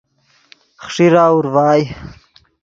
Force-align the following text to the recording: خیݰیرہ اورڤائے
خیݰیرہ 0.89 1.23
اورڤائے 1.31 1.83